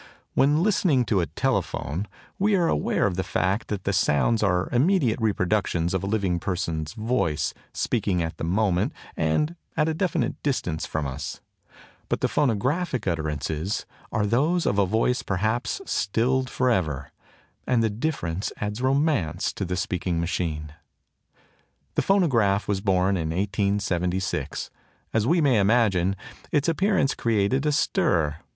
When 0.33 0.63
listening 0.63 1.05
to 1.05 1.19
a 1.21 1.27
telephone 1.27 2.07
we 2.39 2.55
are 2.55 2.67
aware 2.67 3.05
of 3.05 3.17
the 3.17 3.23
fact 3.23 3.67
that 3.67 3.83
the 3.83 3.93
sounds 3.93 4.41
are 4.41 4.67
immediate 4.71 5.21
reproductions 5.21 5.93
of 5.93 6.01
a 6.01 6.07
living 6.07 6.39
person's 6.39 6.93
voice, 6.93 7.53
speaking 7.71 8.23
at 8.23 8.37
the 8.37 8.43
moment 8.43 8.93
and 9.15 9.55
at 9.77 9.87
a 9.87 9.93
definite 9.93 10.41
distance 10.41 10.87
from 10.87 11.05
us; 11.05 11.39
but 12.09 12.21
the 12.21 12.27
phonographic 12.27 13.05
utterances 13.05 13.85
are 14.11 14.25
those 14.25 14.65
of 14.65 14.79
a 14.79 14.87
voice 14.87 15.21
perhaps 15.21 15.81
stilled 15.85 16.49
for 16.49 16.71
ever, 16.71 17.11
and 17.67 17.83
the 17.83 17.89
difference 17.91 18.51
adds 18.57 18.81
romance 18.81 19.53
to 19.53 19.65
the 19.65 19.75
speaking 19.77 20.19
machine. 20.19 20.73
The 21.93 22.01
Phonograph 22.01 22.67
was 22.67 22.81
born 22.81 23.17
in 23.17 23.29
1876. 23.29 24.71
As 25.13 25.27
we 25.27 25.41
may 25.41 25.59
imagine, 25.59 26.15
its 26.51 26.67
appearance 26.67 27.13
created 27.13 27.67
a 27.67 27.71
stir. 27.71 28.37